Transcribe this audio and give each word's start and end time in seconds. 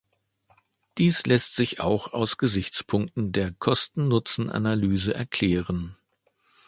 Dies 0.97 1.27
lässt 1.27 1.55
sich 1.55 1.79
auch 1.79 2.11
aus 2.11 2.39
Gesichtspunkten 2.39 3.33
der 3.33 3.51
Kosten-Nutzen-Analyse 3.53 5.13
erklären. 5.13 5.95